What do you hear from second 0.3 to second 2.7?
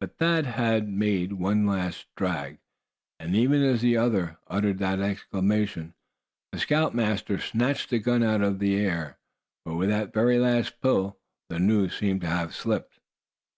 had made one last drag,